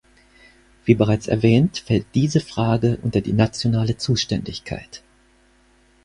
Wie 0.83 0.95
bereits 0.95 1.27
erwähnt, 1.27 1.77
fällt 1.77 2.07
diese 2.15 2.39
Frage 2.39 2.97
unter 3.03 3.21
die 3.21 3.33
nationale 3.33 3.97
Zuständigkeit. 3.97 5.03